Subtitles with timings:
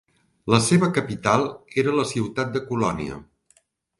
[0.53, 1.43] La seva capital
[1.83, 3.21] era la ciutat de Colònia.